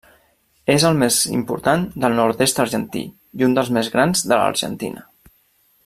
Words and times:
És 0.75 0.85
el 0.87 0.95
més 1.03 1.17
important 1.33 1.83
del 2.05 2.17
Nord-est 2.21 2.63
argentí, 2.65 3.05
i 3.43 3.47
un 3.49 3.55
dels 3.59 3.71
més 3.79 3.93
grans 3.97 4.25
de 4.31 4.33
l'Argentina. 4.43 5.07